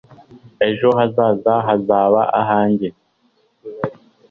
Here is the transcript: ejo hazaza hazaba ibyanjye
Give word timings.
ejo 0.67 0.87
hazaza 0.97 1.53
hazaba 1.67 2.21
ibyanjye 2.39 2.87